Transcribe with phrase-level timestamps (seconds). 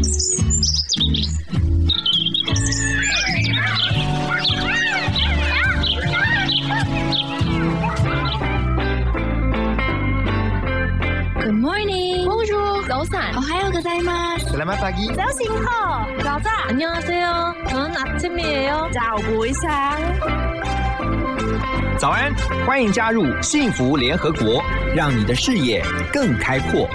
[11.52, 12.24] morning.
[12.24, 13.36] Bonjour.早安.
[13.36, 14.48] 오하요 고자이마스.
[14.48, 15.12] Selamat pagi.
[15.14, 16.68] 早醒好.早安.
[16.70, 17.54] 안녕하세요.
[17.68, 18.88] 저는 아침이에요.
[18.94, 20.00] 早不一상
[21.98, 22.34] 早安，
[22.66, 24.62] 欢迎加入幸福联合国，
[24.94, 26.88] 让你的视野更开阔。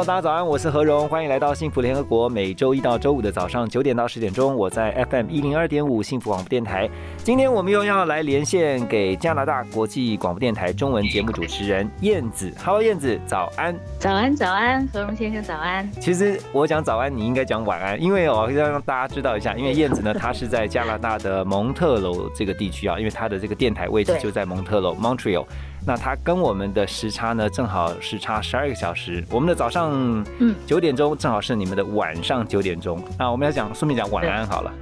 [0.00, 2.26] Hello，大家早安，我是何荣，欢迎来到幸福联合国。
[2.26, 6.88] 每周一到周五的早上九点到十点钟，我在 FM 一零二点五幸福广播电台。
[7.18, 12.50] 今天我们又要来连线给加拿大国际广播电台中文节目主持人燕子。
[12.64, 13.78] Hello，燕子，早安。
[13.98, 15.86] 早安，早安，何荣先生，早安。
[16.00, 25.44] 其实我讲早安，你应该讲晚安，因为我要让大家知道一下，因为燕子呢，她是在加拿大的蒙特楼这个地区啊，因为她的这个电台位置就在蒙特楼 （Montreal）。
[25.86, 29.24] 那它跟我们的时差呢，正好时差十二个小时。
[29.30, 29.90] 我们的早上
[30.38, 33.02] 嗯九点钟，正好是你们的晚上九点钟。
[33.18, 34.72] 那我们要讲，顺便讲晚安好了。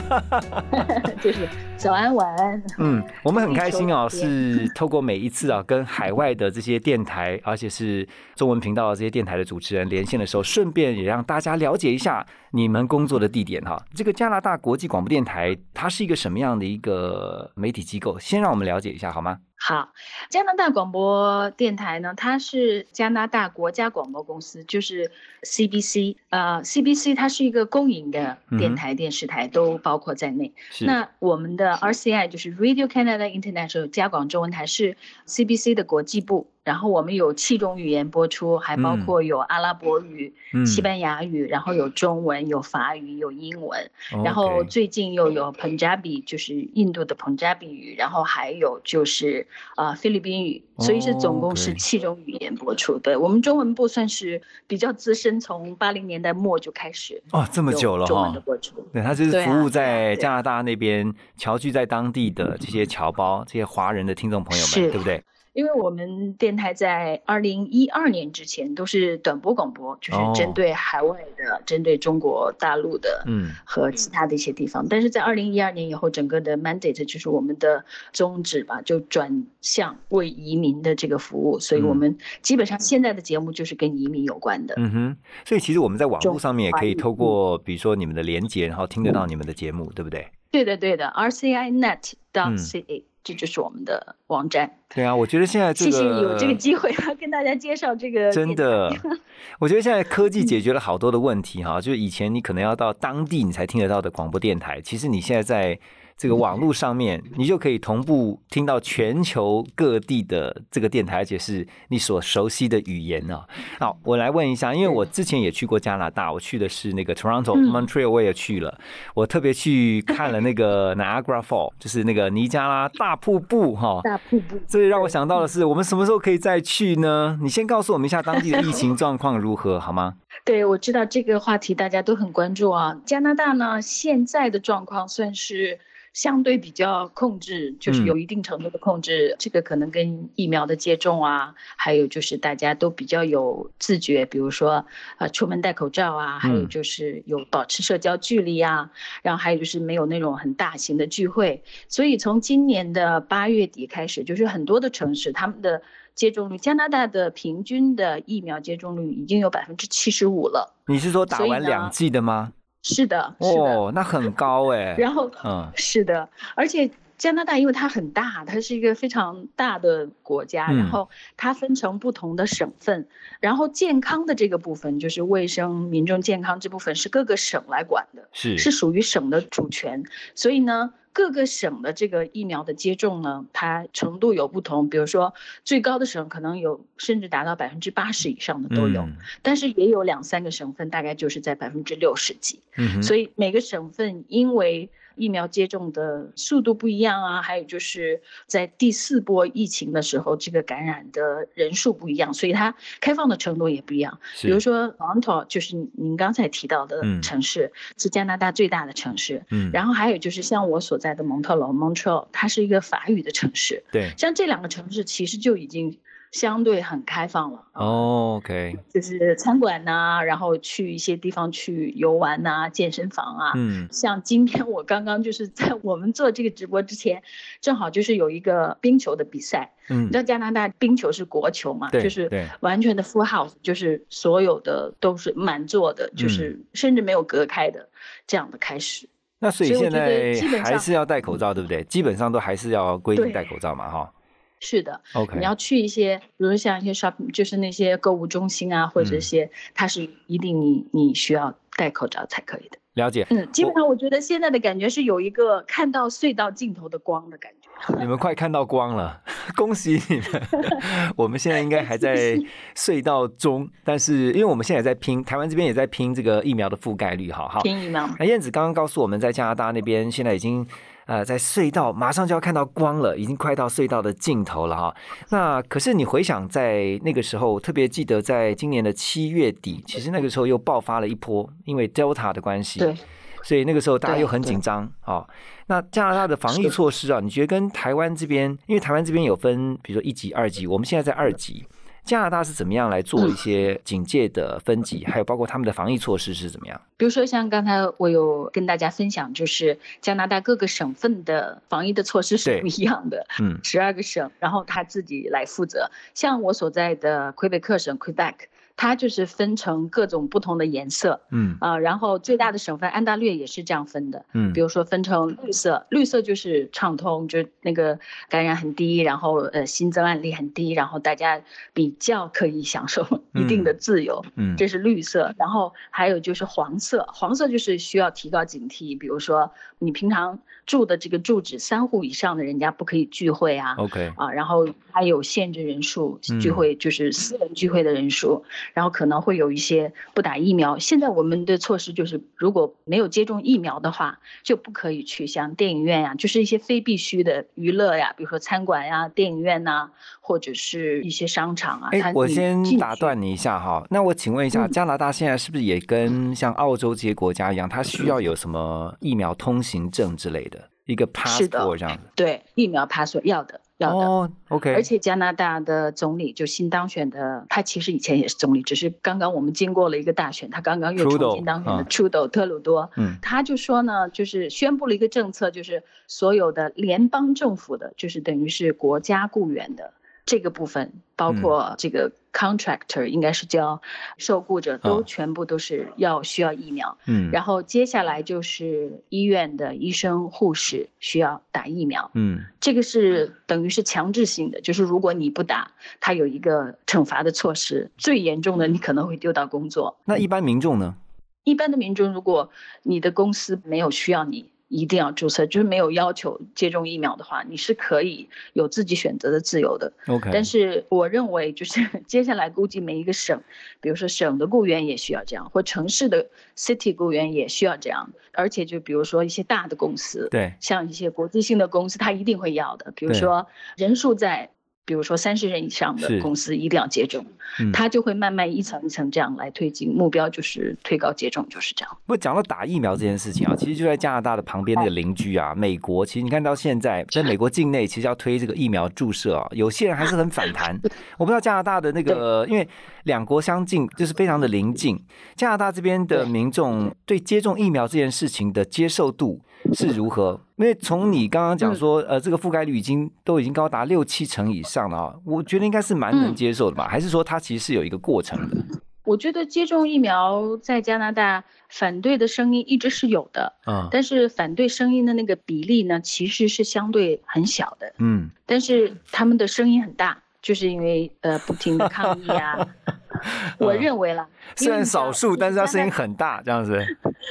[1.20, 2.62] 就是早安，晚安。
[2.78, 13.80] 嗯，我们很开心哦，是透过每一次啊，跟海外的这些电台，而且是中文频道的这些电台的主持人连线的时候，顺便也让大家了解一下你们工作的地点哈。
[13.94, 18.18] 这个加拿大国际广播电台，它是一个什么样的一个媒体机构？
[18.18, 19.38] 先让我们了解一下好吗？
[19.58, 19.92] 好，
[20.28, 25.10] 加拿大广播电台呢，它是加拿大国家广播公司，就是
[25.42, 26.16] CBC。
[26.28, 30.52] 呃，CBC 它是一个公营的电台、电视台，都包括在内。
[30.80, 43.88] 那我们的 RCI 就是 Radio Canada International 加广中文台是 CBC 的国际部，然后我们有七种语言播出，还包括有阿拉伯语、嗯西班牙语，然后有中文、有法语、有英文，
[44.24, 52.98] 然后最近又有 Punjabi，就是印度的 Punjabi 语，然后还有就是呃菲律宾语，所以是总共是七种语言播出。
[52.98, 58.40] 对我们中文部算是比较资深，从八零年代末就开始哦，这么久了哈中文的。
[58.40, 58.84] 播出。
[58.92, 65.22] 对，它就是服务在加拿大那边侨居在当地的这些侨胞、这些华人的听众朋友们，对不对？
[65.56, 74.86] 因为我们电台在二零一二年之前都是短波广播，就是哦针对海外的、针对中国大陆的，嗯和其他的一些地方。
[74.86, 84.74] 但是在二零一二年以后，整个的 mandate 就是我们的宗旨吧，就转向为移民的这个服务，所以我嗯们基本上现在的节目就是跟移民有关的。
[84.76, 90.28] 嗯哼，所以其实我们在网络上面也可以透过，比如说你们的连接，然后听得到你们的节目，对不对？
[90.50, 94.70] 对的，对的，RCI Net 嗯 dot ca，、这就是我们的网站。
[94.94, 98.88] 对啊，我觉得现在这个谢谢你有这个机会跟大家介绍这个真的，
[99.58, 105.76] 我觉得现在科技解决了好多的问题哈，就是以前你可能要到当地你才听得到的广播电台，其实你现在在
[106.16, 113.46] 这个网络上面，你就可以同步听到全球各地的这个电台，而且是你所熟悉的语言啊。
[113.78, 118.80] 好，我来问一下，因为我之前也去过加拿大，我去的是那个 Toronto、嗯 Montreal，我也去了，
[119.14, 124.00] 我特别去看了那个 Niagara Fall，就是那个尼加拉大瀑布哈。
[124.02, 124.58] 大瀑布。
[124.66, 127.38] 这让我想到的是，我们什么时候可以再去呢？
[127.42, 130.14] 你先告诉我们一下当地的疫情状况如何，好吗？
[130.46, 132.96] 对，我知道这个话题大家都很关注啊。
[133.04, 135.78] 加拿大呢，现在的状况算是
[136.16, 139.36] 相对比较控制，就是嗯有一定程度的控制。
[139.38, 144.86] 这个可能跟疫苗的接种啊，还有就是大家都比较有自觉，比如说
[145.18, 148.90] 呃出门戴口罩啊，还有嗯就是有保持社交距离啊，
[149.20, 151.62] 然后还有就是没有那种很大型的聚会。
[151.86, 155.82] 所以从今年的八月底开始，就是很多的城市他们的。
[156.16, 160.74] 接种率，加拿大的平均的疫苗接种率已经有百分之七十五了。
[160.86, 162.54] 你是说打完两剂的吗？
[162.88, 163.60] 是的，是的。
[163.60, 164.94] 哦，那很高哎。
[164.98, 166.88] 然后嗯是的，而且
[167.18, 173.08] 加拿大因为它很大，它是一个非常大的国家，嗯然后它分成不同的省份，
[173.40, 180.04] 然后健康的这个部分就是卫生、民众健康这部分是各个省来管的，是是属于省的主权，
[180.36, 180.92] 所以呢。
[181.16, 184.90] 各个省的这个疫苗的接种呢，它程度有不同。
[184.90, 185.32] 比如说，
[185.64, 192.60] 最高的省可能有甚至达到百分之八十以上的都有，嗯但是也有两三个省份大概就是在百分之六十几。
[192.76, 204.18] 嗯，所以每个省份因为疫苗接种的速度不一样啊，还有就是在第四波疫情的时候，这个感染的人数不一样，所以它开放的程度也不一样。
[204.42, 209.42] 比如说 Toronto，就是您刚才提到的嗯城市，是加拿大最大的城市。
[209.50, 213.82] 嗯，然后还有就是像我所在的蒙特楼 （Montreal），它是一个法语的城市。
[213.90, 215.98] 对，像这两个城市其实就已经
[216.32, 217.62] 相对很开放了。
[217.72, 223.52] 哦，OK，就是餐馆呐、然后去一些地方去游玩呐、健身房啊。
[223.54, 227.22] 嗯像今天我刚刚就是在 我们做这个直播之前，
[227.60, 229.72] 正好就是有一个冰球的比赛。
[229.88, 231.88] 嗯你知，道加拿大冰球是国球嘛？
[231.90, 237.88] 对就是对完全的 full house，就是所有的都是满座的，嗯就是甚至没有隔开的
[238.26, 239.08] 这样的开始。
[239.38, 240.34] 那所以现在
[240.64, 241.84] 还是要戴口罩，对不对？
[241.84, 244.12] 基本上都还是要规定戴口罩嘛，哈。
[244.60, 252.78] 是的，OK，你要去一些，比如像一些 shopping，就是那些购物中心啊，或者嗯一些，它是一定你你需要戴口罩才可以的。
[252.94, 253.26] 了解。
[253.28, 257.68] 嗯，基本上我觉得现在的感觉是有一个看到隧道尽头的光的感觉。
[257.98, 259.20] 你们快看到光了，
[259.54, 260.42] 恭喜你们！
[261.14, 262.34] 我们现在应该还在
[262.74, 267.60] 隧道中，但是因为我们现在也在拼，台湾这边也在拼这个疫苗的覆盖率，好，好。
[267.60, 270.66] 拼疫苗，那燕子刚刚告诉我们，在加拿大那边现在已经
[271.06, 274.94] 呃在隧道马上就要看到光了，已经快到隧道的尽头了哈。
[275.30, 282.94] 那可是你回想在那个时候，特别记得在今年的七月底，其实那个时候又爆发了一波，因为 Delta 的关系，对，
[283.42, 285.28] 所以那个时候大家又很紧张啊、哦。
[285.68, 291.66] 那加拿大的防疫措施啊，你觉得跟台湾这边，因为台湾这边有分，比如说一级、二级，我们现在在二级。
[292.06, 296.80] 加拿大是怎么样来做一些警戒的分级，还有包括他们的防疫措施是怎么样？
[296.96, 305.90] 比如说像刚才我有跟大家分享，就是加拿大各个省份的防疫的措施是不一样的，嗯十二个省，然后他自己来负责。
[306.14, 308.34] 像我所在的魁北克省 （Quebec），
[308.76, 314.24] 它就是分成各种不同的颜色嗯啊、然后最大的省份安大略也是这样分的。
[314.34, 321.42] 嗯比如说分成绿色，绿色就是畅通，就是那个感染很低，然后呃新增案例很低，然后大家
[321.72, 325.34] 比较可以享受一定的自由，嗯这是绿色。
[325.38, 333.74] 然后还有就是黄色，黄色就是需要提高警惕，比如说你平常住的这个住址三户以上的人家不可以聚会啊。
[333.78, 338.44] ，OK，啊，然后还有限制人数，聚嗯会就是私人聚会的人数，
[338.74, 340.78] 然后可能会有一些不打疫苗。
[340.78, 349.90] 现在我们的措施就是，如果没有接种疫苗的话，就不可以去像电影院呀、就是一些非必须的娱乐呀，比如说餐馆呀、电影院呐、
[350.20, 351.88] 或者是一些商场啊。
[351.92, 362.02] 哎，我先打断你一下哈，那我请问一下，嗯加拿大现在是不是也跟像澳洲这些国家一样，它需要有什么疫苗通行证之类的一个 passport 这样子？
[362.14, 364.06] 对疫苗 pass 要的要的。
[364.06, 373.16] 哦，OK，而且加拿大的总理就新当选的，他其实以前也是总理，只是刚刚我们经过了一个大选，他刚刚又重新当选的嗯 Trudeau 特鲁多，嗯。
[373.22, 379.92] 他就说呢，就是宣布了一个政策，就是所有的联邦政府的，就是等于是国家雇员的
[380.26, 383.80] 这个部分，包嗯括这个 contractor，应该是叫
[384.18, 386.98] 受雇者，都啊全部都是要需要疫苗。
[387.06, 392.10] 嗯，然后接下来就是医院的医生、护士需要打疫苗。
[392.14, 395.70] 嗯这个是等于是强制性的，就是如果你不打，
[396.00, 399.96] 它有一个惩罚的措施，最严重的你可能会丢到工作。
[400.04, 400.96] 那一般民众呢？
[401.44, 402.50] 一般的民众，如果
[402.82, 409.92] 你的公司没有需要你一定要注册，就是没有要求接种疫苗的话，你是可以有自己选择的自由的。
[410.08, 413.40] OK，但是我认为，就是 接下来估计每一个省，
[413.80, 416.26] 比如说省的雇员也需要这样，或城市的
[416.56, 422.90] city 雇员也需要这样，而且就比如说一些大的公司，对，像一些国际性的公司，它一定会要的。
[422.96, 423.46] 比如说
[423.76, 424.50] 人数在，
[424.86, 427.26] 比如说三十人以上的公司一定要接种，
[427.60, 431.98] 嗯它就会慢慢一层一层这样来推进，目标就是推高接种，就是这样。
[432.06, 436.06] 不过讲到打疫苗这件事情啊，其实就在加拿大的旁边那个邻居啊，美国。
[436.06, 440.78] 其实你看到现在在美国境内，其实要推这个疫苗注射啊，有些人还是很反弹。
[441.18, 442.66] 我不知道加拿大的那个，因为
[443.02, 444.96] 两国相近，就是非常的邻近。
[445.34, 449.40] 加拿大这边的民众对接种疫苗这件事情的接受度
[449.76, 450.40] 是如何？
[450.56, 456.88] 因为从你刚刚讲说，呃，这个覆盖率已经都已经高达六七成以上了啊，我觉得应该是蛮能嗯接受的吧？
[456.88, 458.56] 还是说它其实是有一个过程的？
[459.04, 472.66] 我觉得接种疫苗在加拿大反对的声音一直是有的，嗯但是反对声音的那个比例呢，其实是相对很小的，嗯，但是他们的声音很大，就是因为呃不停的抗议啊。
[473.58, 476.16] 我认为啦， 虽然少数，但是它声音很。
[476.16, 476.82] 大，这样子。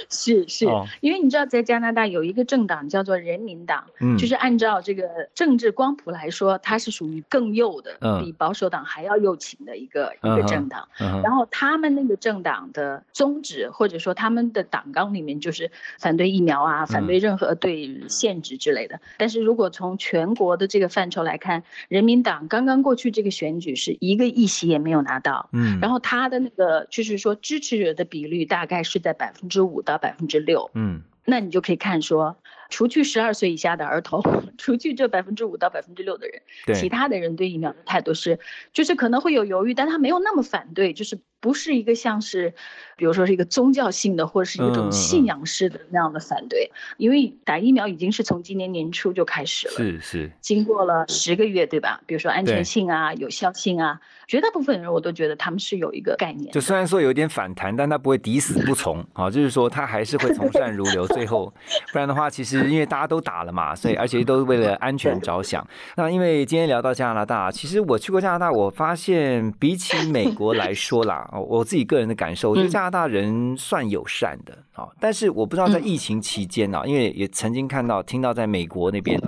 [0.10, 10.88] 是 是、哦因为你知道，在加拿大有一个政党叫做人民党，嗯，就是按照这个政治光谱来说，它是属于更右的，嗯比保守党还要右倾的一个、一个政党。
[11.24, 19.00] 然后他们那个政党的宗旨，或者说他们的党纲里面就是反对疫苗啊，反嗯对任何对限制之类的。
[19.17, 31.01] 但是如果从全国的这个范畴来看，人民党刚刚过去这个选举是一个议席也没有拿到，嗯，然后他的那个就是说支持者的比率大概是在百分之五到百分之六，嗯。
[31.27, 32.38] 那你就可以看说，
[32.69, 34.22] 除去十二岁以下的儿童，
[34.60, 36.75] 除去这百分之五到百分之六的人，对。
[36.75, 38.38] 其他的人对疫苗的态度是，
[38.74, 42.51] 就是可能会有犹豫，但他没有那么反对，就是不是一个像是，
[42.97, 49.73] 比如说是一个宗教性的或者是一种信仰式的那样的反对，因为打疫苗已经是从今年年初就开始了。
[49.75, 52.01] 是是，经过了十个月，对吧？
[52.07, 56.51] 比如说安全性啊、有效性啊，绝大部分人我都觉得他们是有一个概念。
[56.51, 61.05] 就虽然说有点反弹，但他不会抵死不从啊，就是说他还是会从善如流。
[61.09, 61.53] 最后，
[61.93, 65.63] 不然的话，其实因为大家都打了嘛，所以而且都是为了安全着想。
[65.95, 74.87] 那因为今天聊到加拿大，其实我去过加拿大，我发现比起美国来说啦，哦我自己个人的感受，我觉得嗯加拿大人算友善的啊。
[74.99, 79.19] 但是我不知道在疫情期间啊，因为也曾经看到、听到在美国那边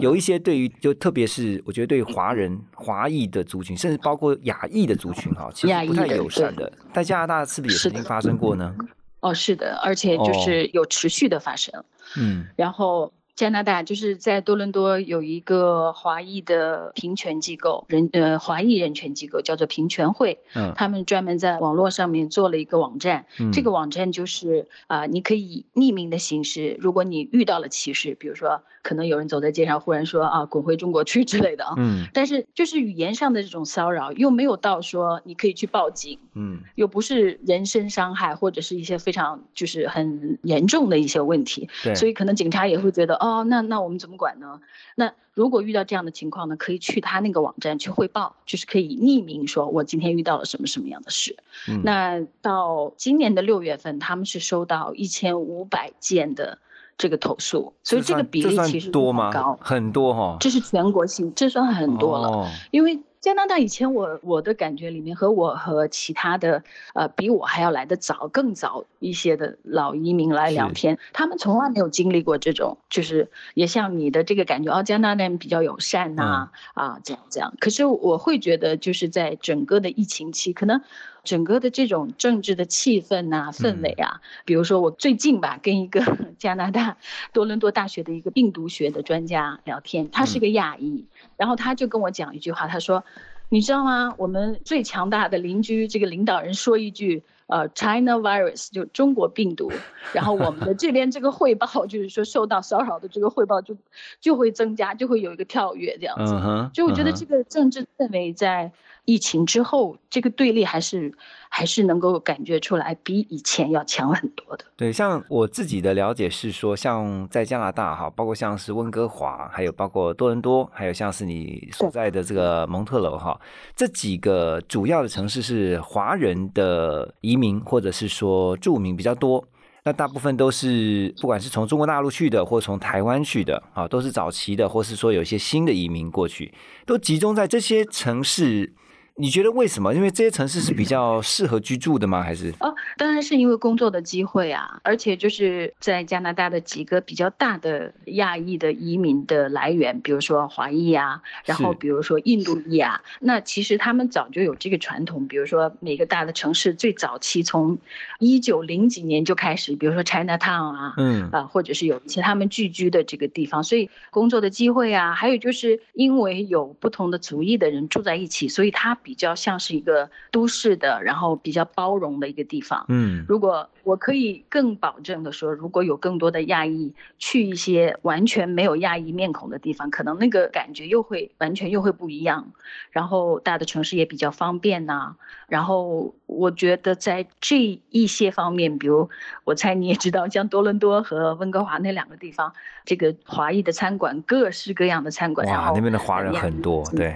[0.00, 6.72] 有一些对于就特别是我觉得对华人、华裔的族群，甚至包括亚裔的族群哈，其实不太友善的。
[6.94, 8.74] 在加拿大是不是也曾经发生过呢？
[9.20, 11.72] 哦，是的，而且就哦是有持续的发生。
[12.16, 20.72] 嗯然后加拿大就是在多伦多有一个华裔的平权机构，人呃华裔人权机构叫做平权会，嗯。
[20.74, 23.52] 他们专门在网络上面做了一个网站，嗯。
[23.52, 32.06] 这个网站就是啊、你可以以匿名的形式，如果你遇到了歧视，比如说可能有人走在街上忽然说啊滚回中国去之类的啊，嗯。
[32.14, 36.60] 但是就是语言上的这种骚扰，又没有到说你可以去报警，嗯。
[36.74, 44.60] 又不是人身伤害或者是一些非常就是很严重的一些问题，对，所以可能警察也会觉得，哦，那那我们怎么管呢？
[44.94, 51.36] 那如果遇到这样的情况呢，可以去他那个网站去汇报，就是可以匿名说，我今天遇到了什么什么样的事。
[51.68, 56.58] 嗯那到今年的六月份，他们是收到一千五百件的
[56.96, 59.30] 这个投诉，所以这个比例其实多吗？
[59.32, 62.28] 高，很多哈，这是全国性，这算很多了。
[62.28, 66.62] 哦因为加拿大以前我我的感觉里面和我和其他的
[66.94, 77.52] 呃比我还要来得早更早一些的老移民来聊天，他们从来没有经历过这种，就是也像你的这个感觉，哦，加拿大人比较友善呐、嗯啊这样这样。
[77.58, 80.80] 可是我会觉得就是在整个的疫情期，可能。
[81.26, 86.00] 整个的这种政治的气氛呐、氛围啊，比如说我最近吧，跟一个
[86.38, 86.96] 加拿大
[87.34, 91.04] 多伦多大学的一个病毒学的专家聊天，他是个亚裔，
[91.36, 93.04] 然后他就跟我讲一句话，他说
[93.50, 94.14] ：“你知道吗？
[94.16, 99.70] 我们最强大的邻居这个领导人说一句，呃，China virus 就中国病毒，
[100.12, 103.76] 然后我们的这边这个汇报 就是说受到骚扰的这个汇报就
[104.20, 106.70] 就会增加，就会有一个跳跃这样子。
[106.72, 108.72] 就我觉得这个政治氛围在
[109.04, 111.14] 疫情之后，这个对立还是
[111.48, 114.64] 还是能够感觉出来，比以前要强很多的。
[114.74, 123.40] 对，像我自己的了解是说，像在加拿大哈，包括像是温哥华，还有包括多伦多，还有像是你所在的这个蒙特楼哈，
[123.76, 129.44] 这几个主要的城市是华人的移民或者是说著名比较多。
[129.84, 136.52] 那大部分都是不管是从中国大陆去的，或从台湾去的啊，都是早期的，或是说有一些新的移民过去，
[136.84, 138.72] 都集中在这些城市。
[139.18, 139.94] 你觉得为什么？
[139.94, 142.22] 因为这些城市是比较适合居住的吗？
[142.22, 142.52] 还是？
[142.60, 157.78] 哦，当然是因为工作的机会啊，而且就是在加拿大的几个比较大的亚裔的移民的来源，比如说华裔啊，然后比如说印度裔啊，那其实他们早就有这个传统，比如说每个大的城市最早期从
[158.18, 172.84] 一九零几年就开始，比如说 Chinatown 啊，嗯啊，或者是有一些他们聚居的这个地方，所以工作的机会啊，还有就是因为有不同的族裔的人住在一起，所以它比较像是一个都市的，然后比较包容的一个地方。
[172.88, 182.50] 嗯如果我可以更保证的说，如果有更多的亚裔去一些完全没有亚裔面孔的地方，可能那个感觉又会完全又会不一样。
[182.90, 185.14] 然后大的城市也比较方便呐、
[185.46, 189.08] 然后我觉得在这一些方面，比如
[189.44, 192.52] 我猜你也知道，像多伦多和温哥华那两个地方，
[192.84, 197.14] 这个华裔的餐馆各式各样的餐馆，然哇，后那边的华人很多，对。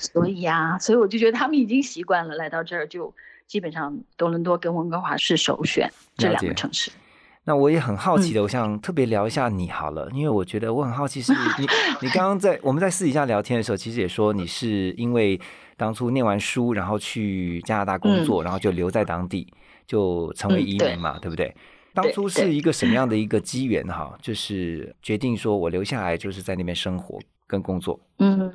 [0.00, 3.14] 所以呀、所以我就觉得他们已经习惯了来到这儿，就
[3.46, 6.90] 基本上多伦多跟温哥华是首选这两个城市。
[7.44, 11.66] 那我也很好奇嗯的，我想特别聊一下你好了，因为我觉得我很好奇是 你，
[12.02, 15.40] 你刚刚在我们在私底下聊天的时候，其实也说你是因为
[15.76, 19.52] 当初念完书，然后去加拿大工作，然后就留在当地，
[19.86, 21.54] 就成为移民嘛，对不对？
[21.92, 24.16] 当初是一个什么样的 一个机缘哈？
[24.22, 27.98] 就是决定说我留下来，就是在那边生活跟工作。
[28.18, 28.52] 嗯，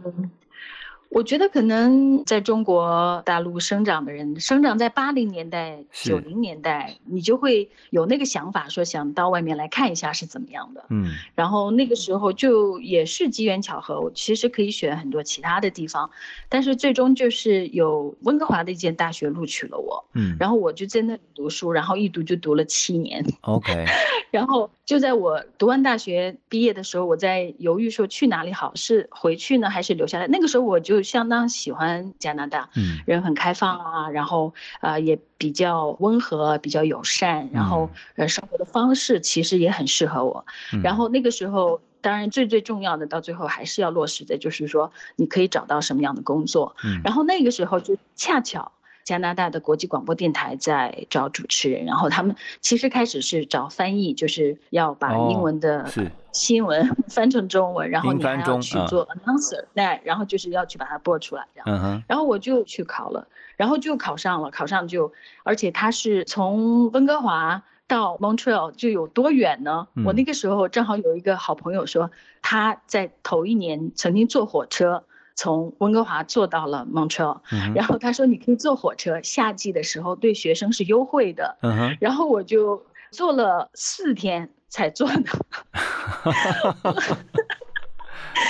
[1.09, 10.85] 我觉得可能在中国大陆生长的人，生长在八零年代、是九零年代，你就会有那个想法，说想到外面来看一下是怎么样的。
[10.89, 16.09] 嗯然后那个时候就也是机缘巧合，我其实可以选很多其他的地方，
[16.49, 23.25] 但是最终就是有温哥华的一间大学录取了我，嗯然后我就在那里读书，然后一读就读了七年。
[23.41, 23.85] ，OK，
[24.31, 30.27] 然后就在我读完大学毕业的时候，我在犹豫说去哪里好，是回去呢，还是留下来？
[30.27, 40.45] 那个时候我就相当喜欢加拿大，嗯人很开放啊，然后呃也比较温和，比较友善，然后呃生活的方式其实也很适合我。
[40.71, 46.75] 嗯然后那个时候，当然最最重要的，到最后还是要落实的，就是说你可以找到什么样的工作。
[46.83, 48.71] 嗯然后那个时候就恰巧
[49.05, 61.65] 加拿大的国际广播电台在找主持人，然后他们其实开始是找翻译，就是要把哦英文的是新闻 翻成中文，然后英你还要去做 announcer，那、然后就是要去把它播出来，这样。
[61.69, 69.87] 嗯，然后我就去考了，然后就考上了，考上就，而且他是从温哥华到 Montreal 就有多远呢？
[70.03, 72.09] 我嗯那个时候正好有一个好朋友说，
[72.41, 75.03] 他在头一年曾经坐火车
[75.35, 85.23] 从温哥华坐到了 Montreal，、嗯然后他说你可以坐火车，夏季的时候对学生是优惠的，嗯，然后我就坐了四天才坐的。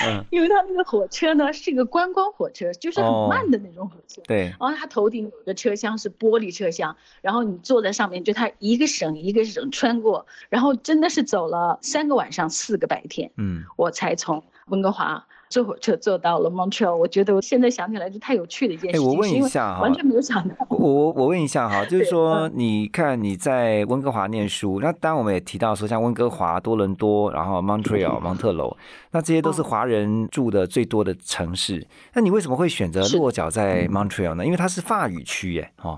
[0.08, 4.22] 嗯 因为他那个火车呢是一个观光火车，就是很哦慢的那种火车。
[4.26, 13.64] 对，然后他头顶有个车厢是玻璃车厢，然后你坐在上面，就他一个省一个省穿过，然后真的是走了三个晚上四个白天，嗯。
[13.78, 16.96] 我才从温哥华坐火车坐到了 Montreal。
[16.96, 20.56] 我觉得我现在想起来就太有趣的一件事情，哎我问一下哈完全没有想到。
[20.70, 28.76] 我我问一下哈， 就是说嗯，你看你在温哥华念书，那当然我们也提到说，像温哥华、多伦多，然后 Montreal、蒙特楼，
[29.12, 31.86] 那这些都是嗯华人住的最多的城市。
[32.14, 34.46] 那你为什么会选择落脚在 Montreal 呢？
[34.46, 35.98] 因为它是法语区耶，哦，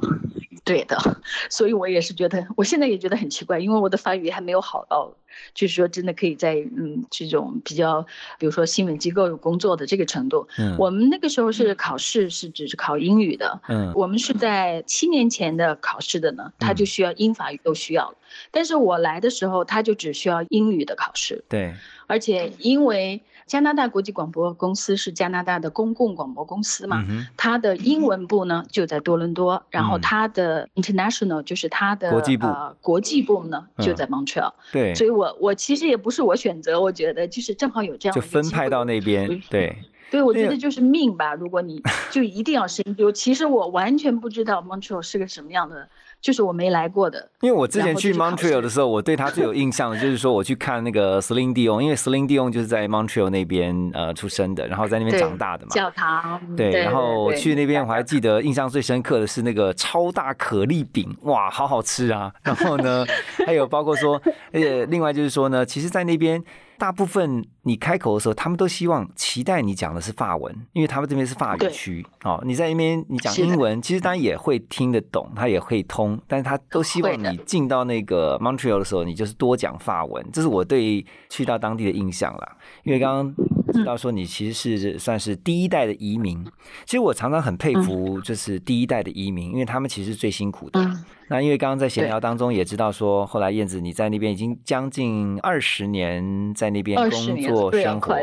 [0.64, 0.98] 对的，
[1.50, 5.12] 所以我也是觉得，我现在也觉得很奇怪，因为我的法语还没有好到，
[5.54, 8.06] 就是说真的可以在嗯这种比较，
[8.40, 10.48] 比如说新闻机构有工作的这个程度。
[10.58, 13.92] 嗯，我们那个时候是考试是只是考英语的，嗯。
[13.96, 18.18] 我们是在七年前的考试的呢，他就需要英法语都需要了。
[18.52, 21.74] 但是我来的时候，他就只需要英语的考试，对，
[22.08, 30.02] 而且因为加拿大国际广播公司是加拿大的公共广播公司嘛，嗯，它的英文部呢就在多伦多，然后嗯。
[30.02, 33.86] 它的 international 就是它的国际部呃国际部呢嗯。
[33.86, 39.76] 就在 Montreal，、对，所以我我其实也不是我选择，我觉得就是正好有这样就分派到那边嗯， 对，
[40.12, 41.34] 对，我觉得就是命吧。
[41.34, 47.30] 如果你 就一定要深究，其实我完全不知道 Montreal 是个什么样的，就是我没来过的。
[47.42, 55.70] 因为我之前去 Montreal 的时候，我对他最有印象的就是说我去看那个 Celine Dion，因为 Celine Dion 就是在 Montreal 那边呃出生的，然后在那边对长大的嘛。
[55.72, 62.32] 教堂，对，然后我去那边，我还记得印象最深刻的是那个超大可丽饼，哇，好好吃啊！
[62.44, 63.06] 然后呢，
[63.46, 66.44] 还有包括说，而且另外就是说呢，其实，在那边
[66.78, 72.42] 大部分你开口的时候，他们都希望期待你讲的是法文，因为他们这边是法语区哦。
[72.46, 82.58] 你在那边你讲英文，其实当然也会听得懂，他也会通，但是他都希望你进到那个 Montreal 的时候，你就是多讲法文，这是我对去到当地的印象啦。
[82.84, 83.36] 因为刚刚
[83.74, 86.44] 知道说你其实是算是第一代的移民，
[86.86, 90.80] 其实我常常很佩服就是第一代的移民，因为他们其实最辛苦的。
[90.80, 98.16] 嗯，那因为刚刚在闲聊当中也知道说，后来燕子你在那边已经将近二十年在那边工作生活，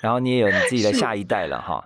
[0.00, 1.84] 然后你也有你自己的 下一代了哈。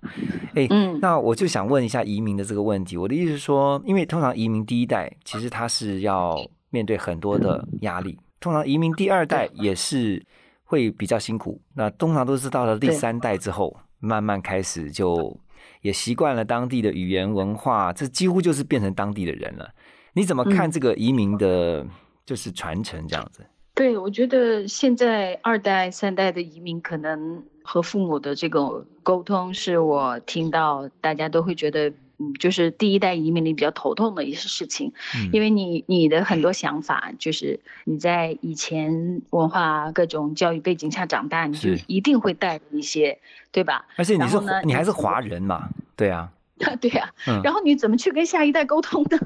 [0.54, 2.96] 哎，嗯那我就想问一下移民的这个问题。
[2.96, 6.36] 我的意思是说，因为通常移民第一代其实他是要
[6.70, 10.22] 面对很多的压力，通常移民第二代也是
[10.68, 11.58] 会比较辛苦。
[11.74, 15.34] 那通常都是到了第三代之后，慢慢开始就
[15.80, 19.70] 也习惯了当地的语言文化，这几乎就是变成当地的人了。
[20.12, 21.86] 你怎么看嗯这个移民的，
[22.26, 23.46] 就是传承这样子？
[23.74, 43.18] 对，我觉得现在二代、三代的移民可能和父母的这个沟通，是我听到大家都会觉得，嗯，就是第一代移民里比较头痛的一些事情，嗯因为你你的很多想法，就是你在以前文化各种教育背景下长大，你就是一定会带着一些，
[43.52, 43.86] 对吧？
[43.96, 45.68] 而且你是你还是华人嘛？
[45.96, 46.30] 对啊，
[46.80, 49.18] 对呀、嗯然后你怎么去跟下一代沟通呢？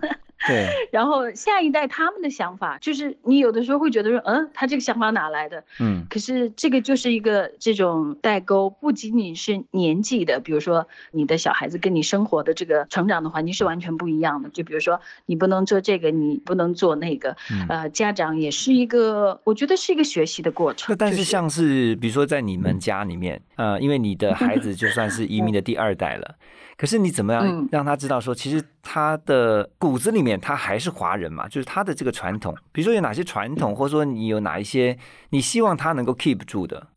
[0.47, 5.63] 对，然后下一代他们的想法，就是你有的时候会觉得说，嗯，他这个想法哪来的？
[5.81, 14.49] 嗯可是这个就是一个这种代沟，不仅仅是年纪的，比如说你的小孩子跟你生活的这个成长的环境是完全不一样的。
[14.51, 17.67] 就比如说你不能做这个，你不能做那个，嗯。
[17.69, 20.97] 呃，家长也是一个，我觉得是一个学习的过那程。
[20.99, 26.35] 但就是像是比如说在你们家里面，呃，因为你的 孩子就算是移民的第二代了，
[26.77, 34.99] 可是你怎么样嗯让他知道说，其实他的骨子里面他还是华人嘛，就是他的这个传统，比如说有哪些传统，或者说你有哪一些
[35.31, 36.89] 你希望他能够 keep 住的？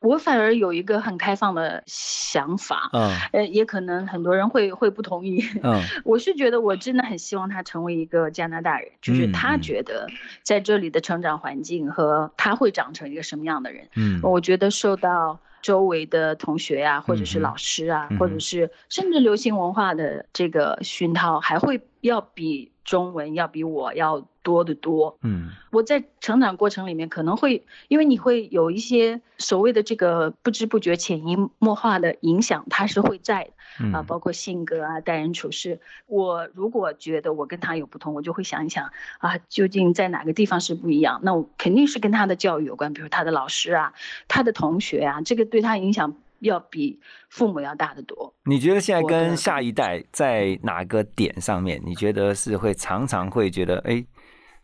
[0.00, 5.40] 我反而有一个很开放的想法，嗯呃，也可能很多人会会不同意。
[5.62, 10.08] 嗯 我是觉得我真的很希望他成为一个加拿大人，就是嗯他嗯觉得
[10.42, 13.86] 在这里的成长环境和他会长成一个什么样的人。
[13.94, 25.18] 嗯我觉得受到周围的同学呀、或者是老师啊，嗯或者是甚至流行文化的这个熏陶，还会要比中文要比我要多得多。
[25.22, 35.80] 嗯我在成长过程里面可能会，因为你会有一些所谓的这个不知不觉、潜移默化的影响，它是会在的嗯啊，包括性格啊、待人处事。
[36.06, 41.20] 我如果觉得我跟他有不同，我就会想一想啊，究竟在哪个地方是不一样？
[41.22, 43.94] 那我肯定是跟他的教育有关，比如他的老师啊、
[44.28, 48.34] 他的同学啊，这个对他影响要比父母要大得多。
[48.44, 54.04] 你觉得现在跟下一代在哪个点上面，你觉得是会常常会觉得，哎，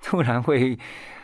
[0.02, 0.78] 突然会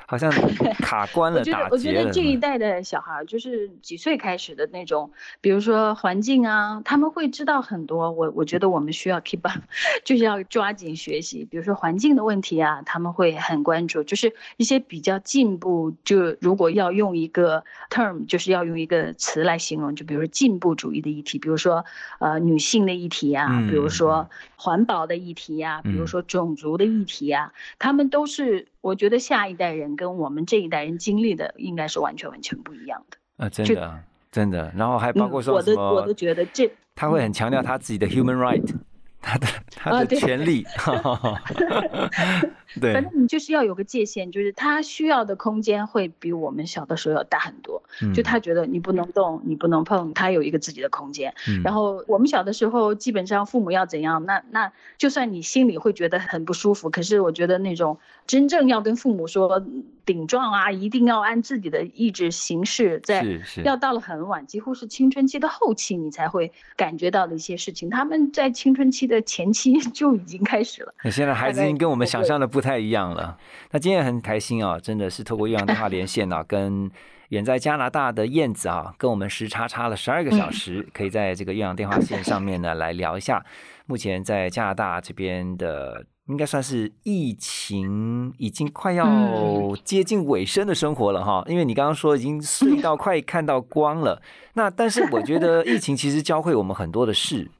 [0.06, 0.30] 好像
[0.78, 8.10] 卡关了、我觉得打，我觉得这一代的小孩儿就是几岁开始的那种，比如说环境啊，他们会知道很多。
[8.10, 9.58] 我我觉得我们需要 keep up，
[10.04, 11.46] 就是要抓紧学习。
[11.50, 15.94] 比如说环境的问题啊，他们会很关注，就是一些比较进步。
[16.04, 21.84] 就如果要用一个 term，就是要用一个词来形容，就比如说进步主义的议题，比如说
[22.18, 33.16] 呃女性的议题啊，嗯比如说环保的议题呀、比如嗯说种族的议题啊、他们都是我觉得下一代人跟我们这一代人经历的应该是完全完全不一样的。
[33.44, 38.74] 啊，真的真的，然后还包嗯括说什我都我都，觉得这他会很强调他自己的 human right，
[39.20, 40.64] 他的他的权利，
[42.80, 47.82] 对反，正你就是要有个界限，就是他需要的空间会比我们小的时候要大很多。
[48.14, 51.32] 就嗯他觉得你不能动，你不能碰，他有一个自己的空间。
[51.48, 59.62] 嗯然后我们小的时候，基本上父母要怎样，那那就算你心里会觉得很不舒服，可是我觉得那种真正要跟父母说
[60.04, 63.24] 顶撞啊，一定要按自己的意志行事，在
[63.64, 67.88] 要到了很晚，几乎是青春期的后期，你才会感觉到的一些事情。
[67.88, 70.92] 他们在青春期的前期 就已经开始了。
[71.04, 73.38] 那现在孩子已经跟我们想象的不太一样了。
[73.70, 76.90] 那今天很开心啊，真的是透过岳阳电话连线啊， 跟
[77.28, 83.44] 远在加拿大的燕子啊，跟我们时差差了十二个小时，可以在这个岳阳电话线上面呢来聊一下
[83.86, 86.06] 目前在加拿大这边的。
[86.26, 94.22] 应该算是疫情已经快要嗯接近尾声的生活了哈，因为你刚刚说已经睡到快看到光了。
[94.56, 97.50] 那但是我觉得疫情其实教会我们很多的事，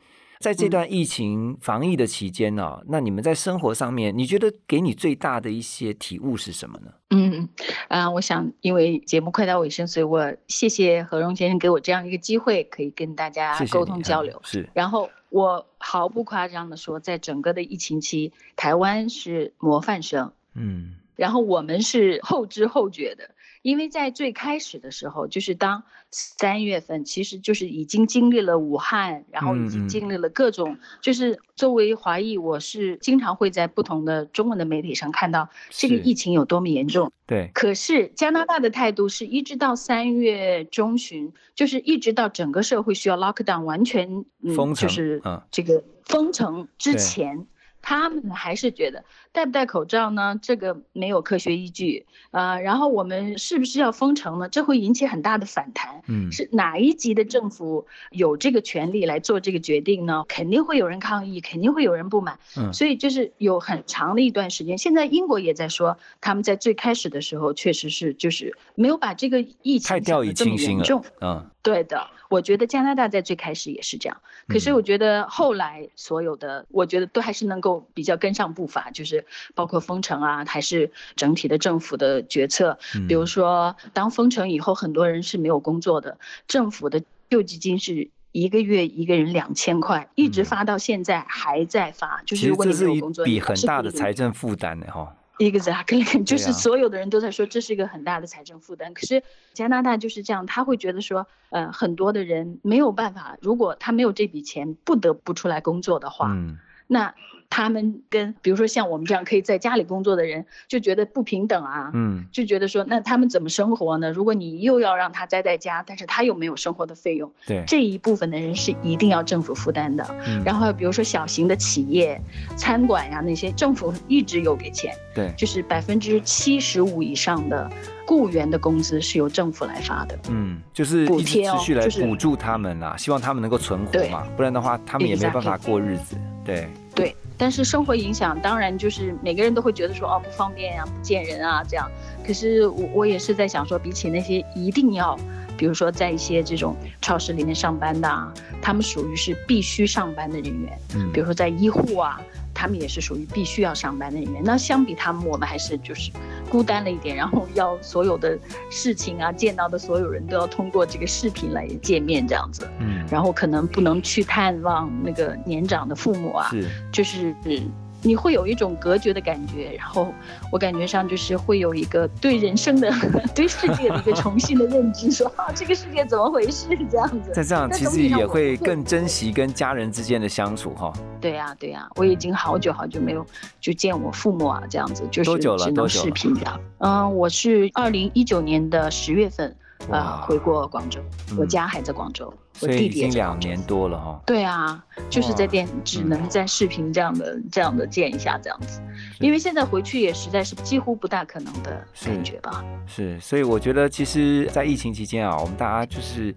[0.45, 6.93] 在这段疫情防疫的期间呢、那你们在生活上面，你觉得给你最大的一些体悟是什么呢？
[7.09, 7.49] 嗯，
[7.89, 14.39] 啊，我想因为节目快到尾声，所以我谢谢何荣先生给我这样一个机会，可以跟大家沟通交流。
[14.45, 23.31] 是，然后我毫不夸张的说，在整个的疫情期，台湾是模范生，嗯然后我们是后知后觉的，
[23.65, 37.11] 因为在最开始的时候，就是当三月份，其实就是已经经历了武汉，然后已经经历了各种，就是作为华裔，我是经常会在不同的中文的媒体上看到这个疫情有多么严重。
[37.27, 47.47] 对，可是加拿大的态度是一直到三月中旬，就是一直到整个社会需要 lock down 完全嗯就是嗯这个封城之对前。
[47.87, 54.49] 他们还是觉得戴不戴口罩呢，这个没有科学依据，呃，然后我们是不是要封城呢？
[54.49, 56.01] 这会引起很大的反弹。
[56.09, 60.25] 嗯是哪一级的政府有这个权利来做这个决定呢？
[60.29, 62.39] 肯定会有人抗议，肯定会有人不满。
[62.57, 74.75] 嗯所以就是有很长的一段时间，现在英国也在说，他们在最开始的时候确实是就是没有把这个疫情太掉以轻心了嗯对的，我觉得加拿大在最开始也是这样，可是嗯。
[74.75, 79.25] 我觉得后来所有的，我觉得都还是能够比较跟上步伐，就是
[79.55, 83.27] 包括封城啊，还是整体的政府的决策，比如嗯。
[83.27, 88.11] 说当封城以后，很多人是没有工作的，政府的救济金是。
[88.37, 90.45] 一个月一个人两千块，一直嗯。
[90.45, 94.33] 发到现在还在发，就是如果你没有工作，笔你还很大的财政。
[94.33, 95.15] 负担的哈。
[95.39, 98.95] Exactly， 就是所有的人都在说这是一个很大的财政负担。
[98.95, 107.15] 可是加拿大就是这样，他会觉得说，呃，很多的人没有办法，如果他没有这笔钱，不得不出来工作的话，嗯那
[107.51, 111.91] 他们跟比如说像我们这样可以在家里工作的人，就觉得不平等啊。
[111.95, 114.11] 嗯就觉得说，那他们怎么生活呢？
[114.11, 120.05] 如果你又要让他待在家，但是他又没有生活的费用，对，这一部分的人是一定要政府负担的。
[120.27, 122.21] 嗯然后比如说小型的企业、
[122.57, 124.93] 餐馆呀、那些，政府一直有给钱。
[125.15, 127.71] 对，就是百分之七十五以上的
[128.05, 130.19] 雇员的工资是由政府来发的。
[130.29, 136.17] 嗯，就是一直补贴哦持续来就是补助他们啦，希望他们能够存活嘛，不然的话他们也没办法过日子。
[136.45, 141.91] 对，对，但是生活影响当然就是每个人都会觉得说哦不方便啊、不见人啊这样。
[142.27, 145.19] 可是我我也是在想说，比起那些一定要
[145.57, 150.79] 比如说在一些这种超市里面上班的啊，他们属于是必须上班的人员。
[150.95, 152.21] 嗯比如说在医护啊，
[152.53, 154.43] 他们也是属于必须要上班的人员。
[154.45, 156.11] 那相比他们，我们还是就是
[156.51, 158.39] 孤单了一点，然后要所有的
[158.71, 166.69] 事情啊，见到的所有人都要通过这个视频来见面这样子，嗯，然后可能不能去探望那个年长的父母啊，是。
[166.93, 167.71] 就是嗯
[168.05, 170.13] 你会有一种隔绝的感觉，然后
[170.53, 172.93] 我感觉上就是会有一个对人生的、
[173.35, 177.33] 对世界的一个重新的认知，说啊，这个世界怎么回事这样子。
[177.33, 180.93] 在这样其实也会会更珍惜跟家人之间的相处哈。
[181.19, 183.25] 对呀、对呀、我已经好久好久没有
[183.59, 186.61] 就见我父母啊，这样子就是多久了只能多久视频这样。
[186.79, 189.49] 嗯，我是二零一九年的十月份
[189.91, 191.01] 啊呃回过广州，
[191.39, 193.61] 我嗯家还在广州，我所以已经两年。
[193.67, 194.21] 多了哈。
[194.27, 198.81] 对啊，就是在哇电只嗯能在视频这样的、这样的见一下这样子，
[199.21, 202.63] 因为现在回去也实在是几乎不大可能的感觉吧。
[202.87, 206.35] 是，所以我觉得其实，在疫情期间啊，我们大家就是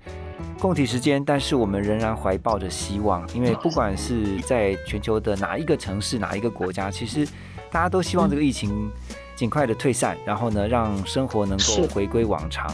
[0.58, 7.27] 共体时间，但是我们仍然怀抱着希望，因为不管是在全球的哪一个城市、哪一个国家，其实
[7.69, 8.89] 大家都希望这个疫情
[9.38, 12.67] 尽快的退散，然后呢，让生活能够回归往常。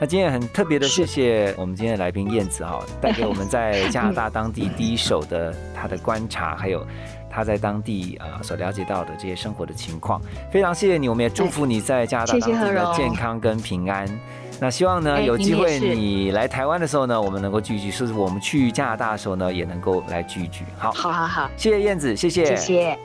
[0.00, 6.86] 那今天很特别的，谢谢我们今天的来宾燕子哈，带给我们在加拿大当地第一手的他的观察，还有
[7.30, 10.20] 他在当地啊所了解到的这些生活的情况。
[10.50, 14.08] 非常谢谢你，我们也祝福你在加拿大当地的健康跟平安。
[14.58, 20.64] 那希望呢，哎有机会你来台湾的时候呢，我们能够聚一聚；，甚至我们去加拿大的时候呢，也能够来聚一聚。
[20.78, 22.98] 好，好好好，谢谢燕子，谢谢，谢谢。